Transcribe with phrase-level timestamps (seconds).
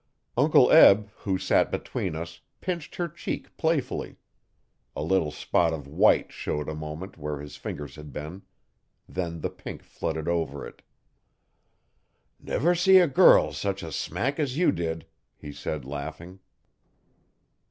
[0.35, 4.15] Uncle Eb who sat between us pinched her cheek playfully.
[4.95, 8.41] A little spot of white showed a moment where his fingers had been.
[9.07, 10.81] Then the pink flooded over it.
[12.39, 15.05] 'Never see a girl git such a smack as you did,'
[15.37, 16.39] he said laughing.